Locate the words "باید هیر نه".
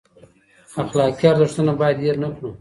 1.81-2.29